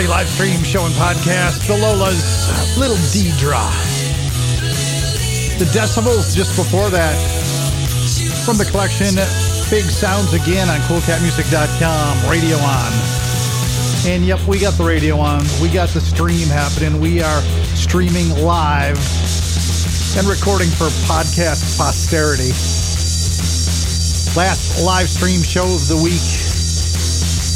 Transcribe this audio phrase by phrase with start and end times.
[0.00, 1.66] Party live stream show and podcast.
[1.66, 2.48] The Lola's
[2.78, 3.60] Little Deidre.
[5.58, 7.12] The Decibels just before that.
[8.46, 9.16] From the collection
[9.68, 12.30] Big Sounds Again on CoolCatMusic.com.
[12.30, 12.92] Radio on.
[14.08, 15.44] And yep, we got the radio on.
[15.60, 16.98] We got the stream happening.
[16.98, 17.42] We are
[17.76, 18.96] streaming live
[20.16, 22.56] and recording for podcast posterity.
[24.34, 26.39] Last live stream show of the week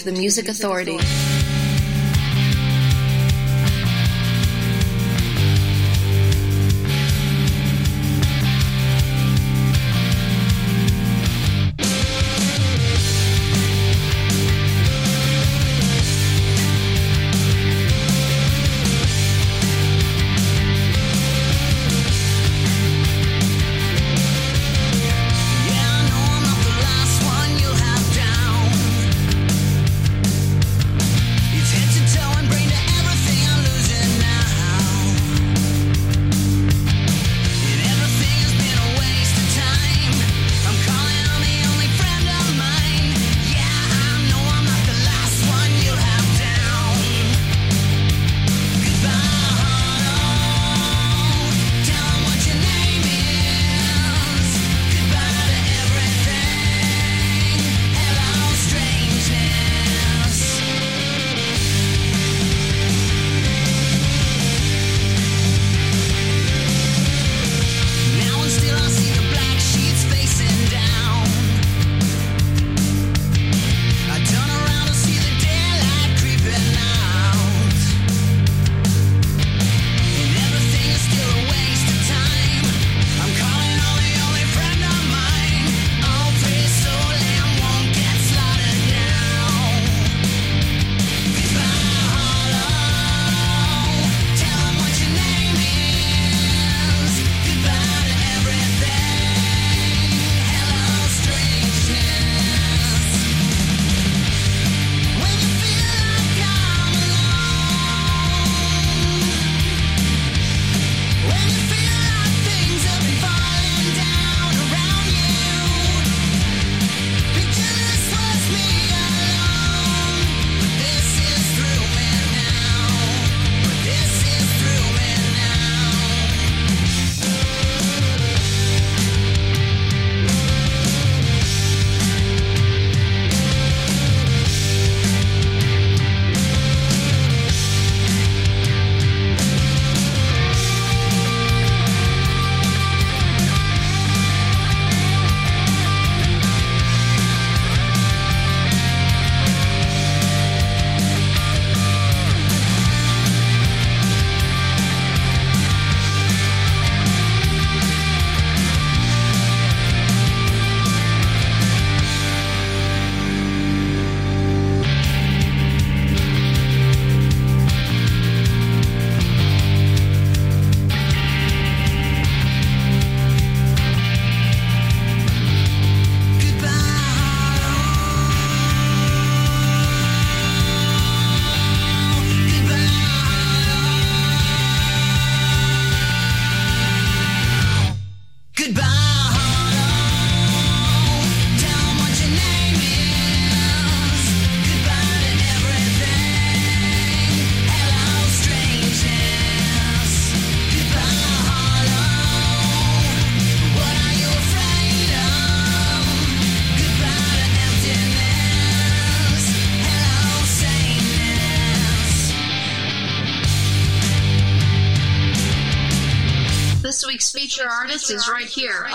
[0.00, 0.98] to the Music Authority.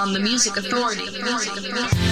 [0.05, 1.01] On the Music Authority.
[1.01, 2.04] Music Authority.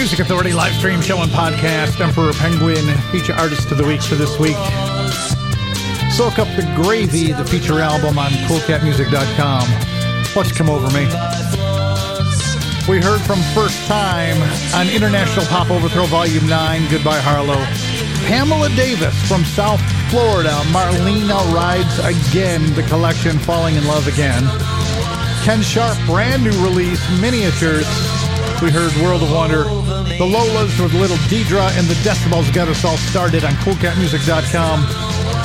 [0.00, 2.00] Music Authority live stream show and podcast.
[2.00, 4.56] Emperor Penguin feature artist of the week for this week.
[6.10, 9.68] Soak up the gravy, the feature album on coolcatmusic.com.
[10.34, 11.04] What's come over me?
[12.88, 14.40] We heard from First Time
[14.72, 17.62] on International Pop Overthrow Volume 9, Goodbye Harlow.
[18.26, 24.48] Pamela Davis from South Florida, Marlena Rides Again, the collection Falling in Love Again.
[25.44, 27.86] Ken Sharp, brand new release, Miniatures.
[28.62, 29.89] We heard World of Wonder.
[30.18, 34.84] The Lolas with Little Deidre and the Decibels got us all started on coolcatmusic.com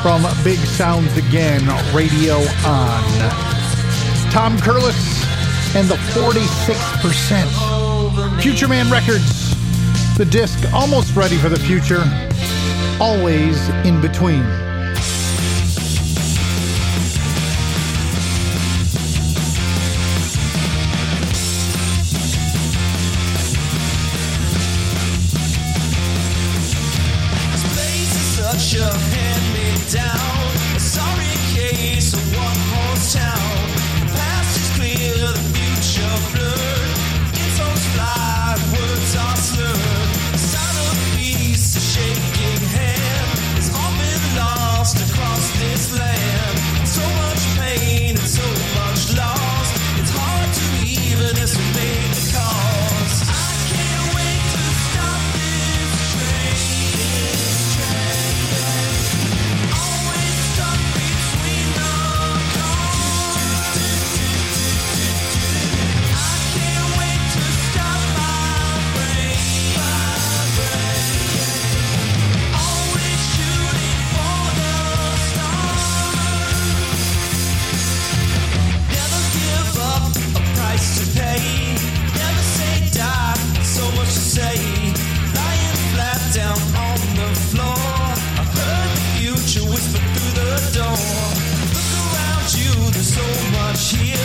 [0.02, 1.62] from Big Sounds Again,
[1.94, 3.04] Radio On.
[4.32, 5.24] Tom Curless
[5.76, 8.42] and the 46%.
[8.42, 9.56] Future Man Records.
[10.18, 12.04] The disc almost ready for the future,
[13.00, 14.44] always in between.
[29.96, 30.45] Hand-me-down,
[93.86, 94.25] She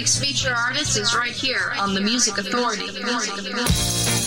[0.00, 2.86] Week's feature artist is right here on the Music Authority.
[2.86, 4.19] The Music Authority.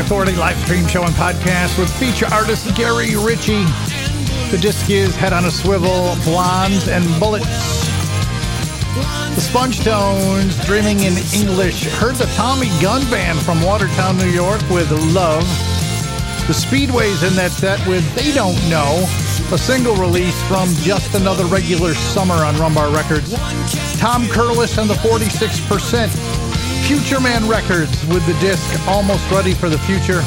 [0.00, 3.64] Authority live stream show and podcast with feature artist Gary Ritchie.
[4.50, 7.46] The disc is Head on a Swivel, Blondes and Bullets.
[9.34, 11.84] The Sponge Tones, Dreaming in English.
[11.84, 15.44] Heard the Tommy Gun Band from Watertown, New York with Love.
[16.46, 19.04] The Speedways in that set with They Don't Know.
[19.52, 23.34] A single release from Just Another Regular Summer on Rumbar Records.
[24.00, 26.39] Tom Curless and the 46%.
[26.86, 30.22] Future Man Records with the disc Almost Ready for the Future,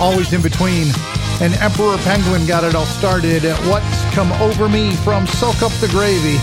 [0.00, 0.88] Always in Between.
[1.40, 5.72] And Emperor Penguin got it all started at What's Come Over Me from Soak Up
[5.80, 6.36] the Gravy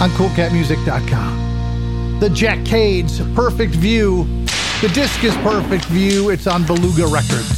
[0.00, 2.20] on CoolCatMusic.com.
[2.20, 4.24] The Jack Cades, Perfect View.
[4.80, 6.30] The disc is Perfect View.
[6.30, 7.57] It's on Beluga Records.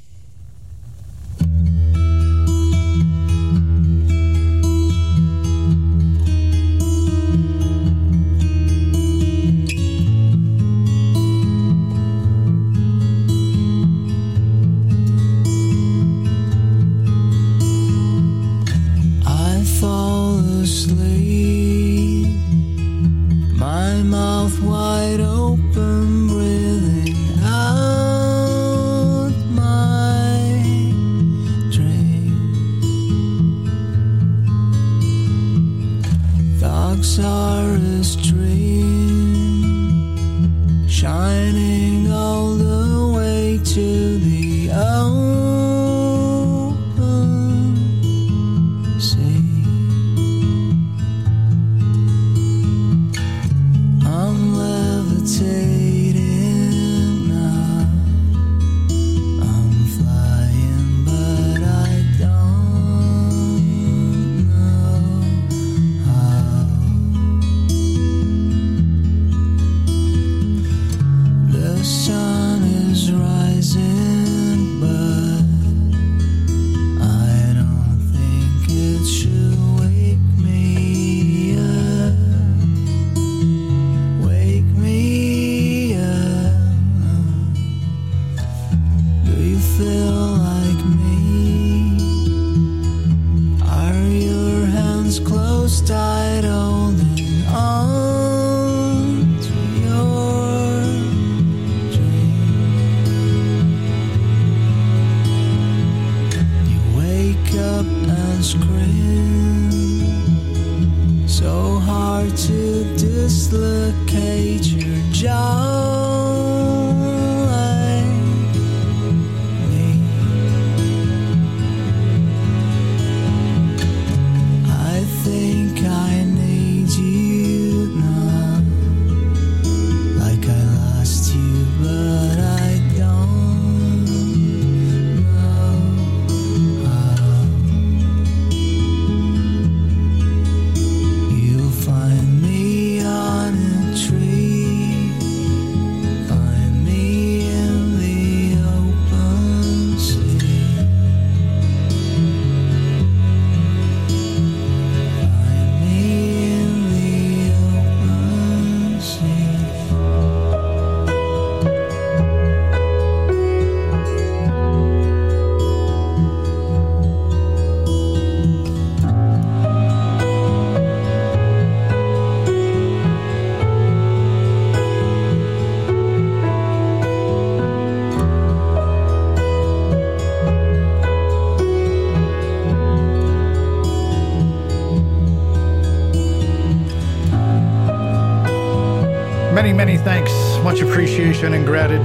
[41.51, 41.90] burning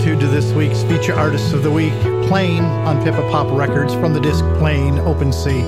[0.07, 1.93] gratitude to this week's Feature Artists of the Week,
[2.29, 5.65] Plane on Pippa Pop Records from the disc Plane Open Sea.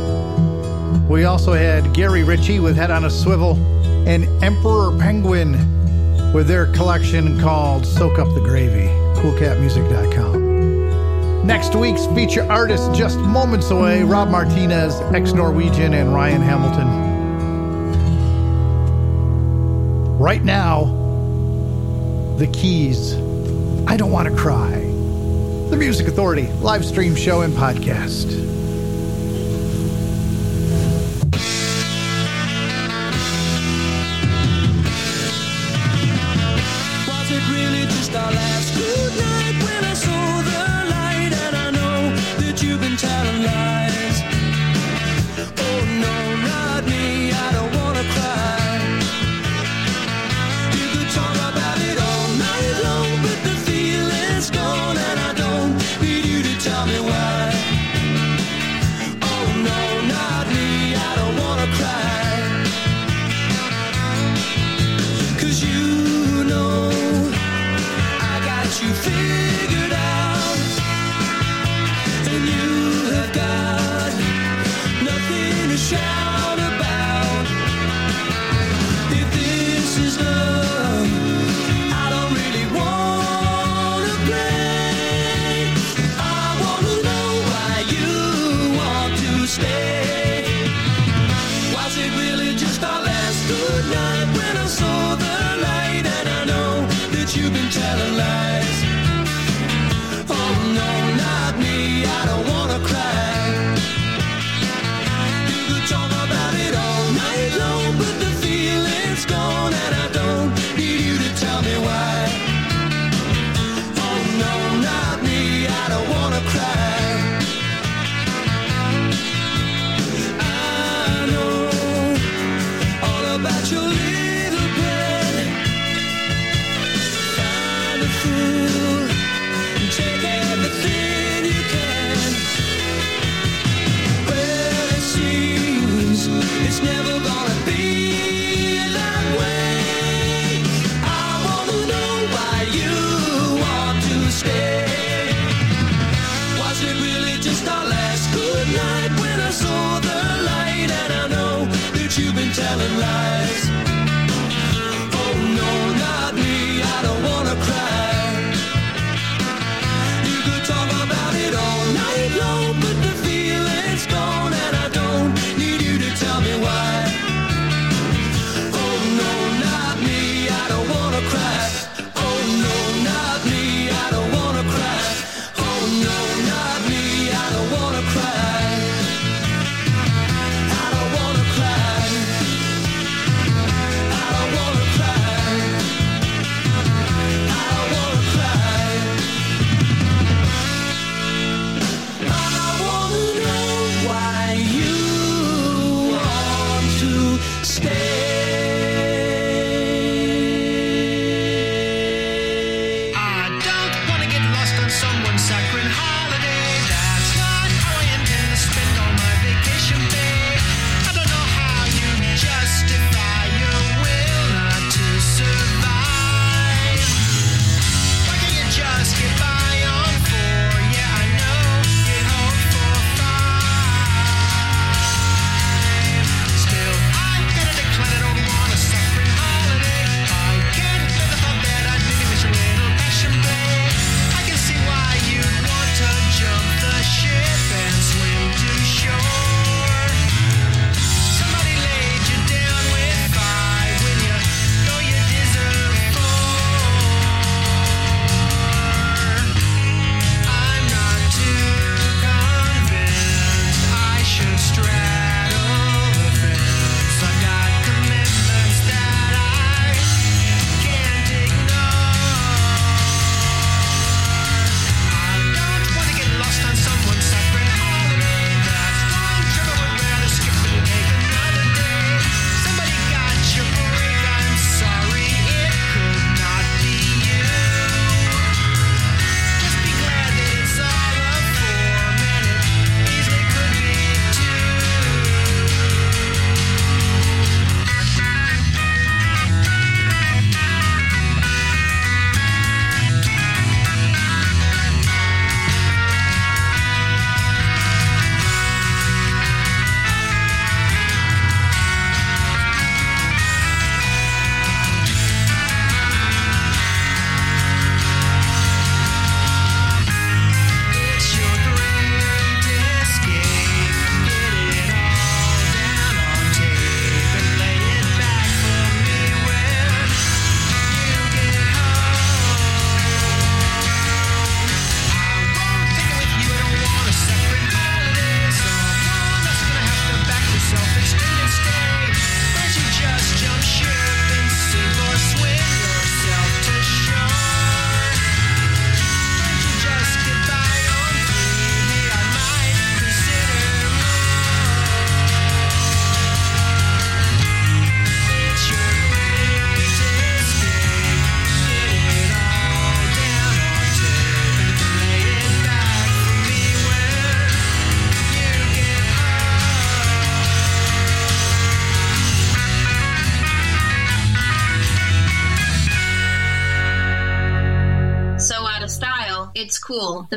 [1.09, 3.57] We also had Gary Ritchie with Head on a Swivel
[4.07, 5.55] and Emperor Penguin
[6.32, 8.86] with their collection called Soak Up the Gravy,
[9.20, 11.45] coolcatmusic.com.
[11.45, 16.86] Next week's feature artist just moments away Rob Martinez, ex Norwegian, and Ryan Hamilton.
[20.16, 20.84] Right now,
[22.36, 23.16] the keys.
[23.89, 24.80] I Don't Want to Cry.
[25.70, 28.58] The Music Authority live stream show and podcast.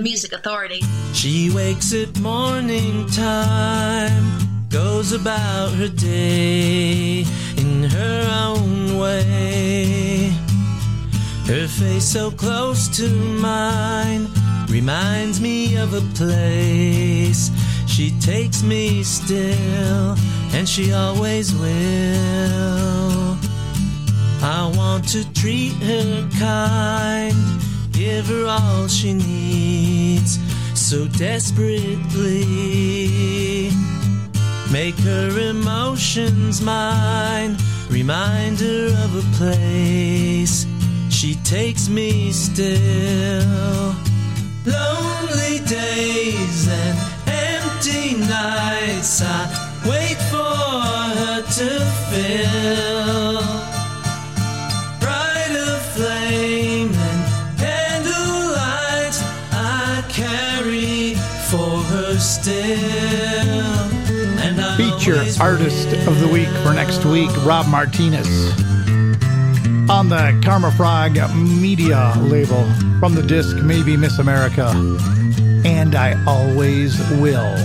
[0.02, 0.82] the Music Authority.
[1.14, 7.26] She wakes at morning time, goes about her day
[7.58, 10.34] in her own way.
[11.46, 14.28] Her face so close to mine
[14.70, 17.52] reminds me of a place.
[17.88, 20.16] She takes me still,
[20.54, 23.38] and she always will.
[24.44, 27.61] I want to treat her kind
[28.02, 30.40] give her all she needs
[30.74, 33.70] so desperately.
[34.72, 37.58] Make her emotions mine,
[37.90, 40.66] remind her of a place
[41.10, 43.96] she takes me still.
[44.66, 46.98] Lonely days and
[47.28, 49.46] empty nights, I
[49.86, 50.56] wait for
[51.22, 51.70] her to
[52.10, 52.91] fill.
[65.40, 68.28] artist of the week for next week, Rob Martinez,
[69.90, 72.64] on the Karma Frog Media label
[73.00, 74.70] from the disc Maybe Miss America,
[75.66, 77.56] and I Always Will.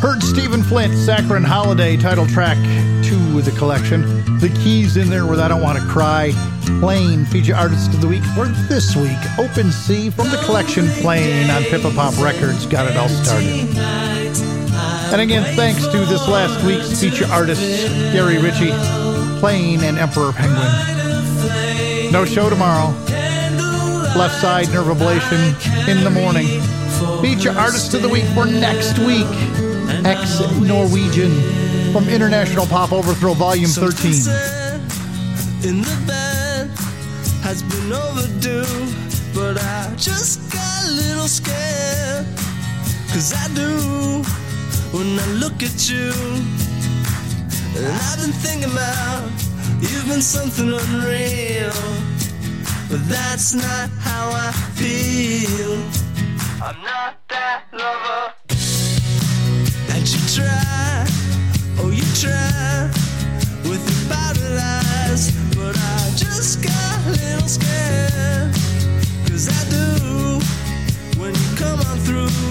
[0.00, 2.58] Heard Stephen Flint, Saccharine Holiday, title track
[3.04, 4.02] two of the collection.
[4.38, 6.32] The keys in there with I Don't Want to Cry.
[6.80, 9.18] Plane, feature artist of the week for this week.
[9.38, 14.63] Open Sea from the collection Plane on Pippa Pop Records got it all started.
[15.12, 17.60] And again, thanks to this last week's feature artist,
[18.12, 18.72] Gary Ritchie,
[19.40, 22.12] playing an Emperor Penguin.
[22.12, 22.90] No show tomorrow.
[24.16, 25.54] Left side nerve ablation
[25.88, 26.46] in the morning.
[27.20, 29.26] Feature artist of the week for next week,
[30.04, 31.32] ex Norwegian
[31.92, 34.12] from International Pop Overthrow Volume 13.
[35.68, 36.68] in the bed
[37.42, 38.64] has been overdue,
[39.34, 42.26] but I just got a little scared.
[43.12, 44.24] Cause I do
[44.94, 46.12] when I look at you.
[47.76, 49.28] And I've been thinking about
[49.82, 51.74] you've been something unreal.
[52.88, 55.74] But that's not how I feel.
[56.62, 58.34] I'm not that lover.
[59.92, 61.04] And you try,
[61.80, 62.88] oh, you try
[63.68, 65.32] with your powdered eyes.
[65.56, 68.54] But I just got a little scared.
[69.26, 69.86] Cause I do
[71.20, 72.44] when you come on through.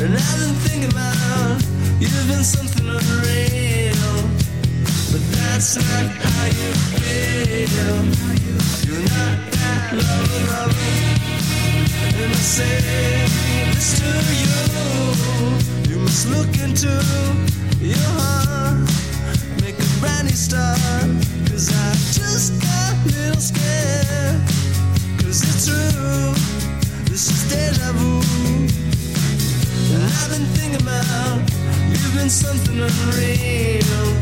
[0.00, 1.60] And I've been thinking about
[1.98, 4.14] you've been something unreal.
[5.10, 7.98] But that's not how you feel.
[8.86, 10.70] You're not that lover.
[12.14, 12.78] And I say
[13.74, 14.58] this to you.
[15.90, 16.94] You must look into
[17.82, 18.78] your heart.
[19.60, 20.78] Make a brand new start.
[21.50, 24.38] Cause I just got a little scared.
[25.18, 26.34] Cause it's true.
[27.10, 28.18] This is deja vu.
[30.00, 31.08] I've been thinking about
[32.30, 34.14] something unreal.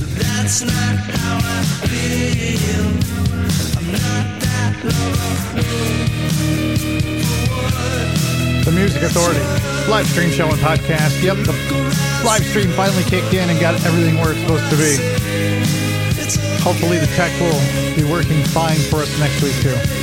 [0.00, 2.86] But that's not how I feel.
[3.78, 4.74] I'm not that.
[8.64, 9.40] The Music Authority
[9.90, 11.22] live stream show and podcast.
[11.22, 11.52] Yep, the
[12.24, 14.96] live stream finally kicked in and got everything where it's supposed to be.
[16.62, 17.60] Hopefully, the tech will
[17.94, 19.97] be working fine for us next week, too.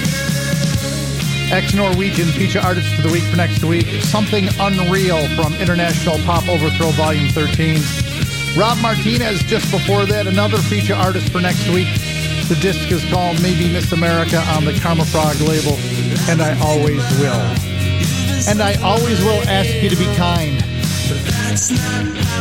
[1.52, 3.86] Ex Norwegian feature artist for the week for next week.
[4.02, 7.82] Something Unreal from International Pop Overthrow Volume 13.
[8.58, 11.88] Rob Martinez just before that, another feature artist for next week.
[12.48, 15.78] The disc is called Maybe Miss America on the Karma Frog label,
[16.30, 17.42] and I always will.
[18.48, 20.62] And I always will ask you to be kind.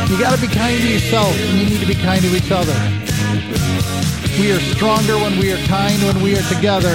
[0.09, 2.73] You gotta be kind to yourself, and you need to be kind to each other.
[4.39, 6.93] We are stronger when we are kind, when we are together.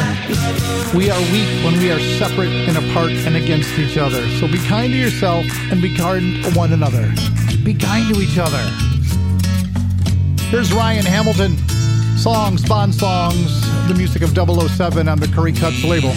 [0.95, 4.29] We are weak when we are separate and apart and against each other.
[4.39, 7.11] So be kind to yourself and be kind to one another.
[7.65, 8.63] Be kind to each other.
[10.51, 11.57] Here's Ryan Hamilton.
[12.19, 16.13] Songs, Bond Songs, the music of 007 on the Curry Cuts label.